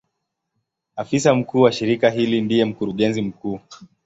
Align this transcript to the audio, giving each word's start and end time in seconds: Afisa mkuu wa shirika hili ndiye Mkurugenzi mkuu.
Afisa 0.95 1.35
mkuu 1.35 1.61
wa 1.61 1.71
shirika 1.71 2.09
hili 2.09 2.41
ndiye 2.41 2.65
Mkurugenzi 2.65 3.21
mkuu. 3.21 3.59